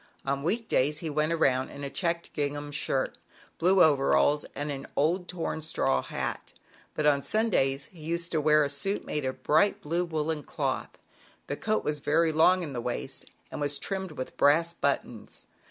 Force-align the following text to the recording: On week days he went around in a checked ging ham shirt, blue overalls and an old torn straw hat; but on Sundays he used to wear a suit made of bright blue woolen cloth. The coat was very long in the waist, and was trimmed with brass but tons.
On 0.25 0.41
week 0.41 0.67
days 0.67 0.97
he 0.97 1.11
went 1.11 1.31
around 1.31 1.69
in 1.69 1.83
a 1.83 1.89
checked 1.91 2.33
ging 2.33 2.55
ham 2.55 2.71
shirt, 2.71 3.19
blue 3.59 3.83
overalls 3.83 4.45
and 4.55 4.71
an 4.71 4.87
old 4.95 5.27
torn 5.27 5.61
straw 5.61 6.01
hat; 6.01 6.53
but 6.95 7.05
on 7.05 7.21
Sundays 7.21 7.85
he 7.93 7.99
used 7.99 8.31
to 8.31 8.41
wear 8.41 8.63
a 8.63 8.67
suit 8.69 9.05
made 9.05 9.25
of 9.25 9.43
bright 9.43 9.79
blue 9.79 10.03
woolen 10.03 10.41
cloth. 10.41 10.97
The 11.45 11.55
coat 11.55 11.83
was 11.83 11.99
very 11.99 12.31
long 12.31 12.63
in 12.63 12.73
the 12.73 12.81
waist, 12.81 13.25
and 13.51 13.61
was 13.61 13.77
trimmed 13.77 14.13
with 14.13 14.37
brass 14.37 14.73
but 14.73 15.03
tons. 15.03 15.45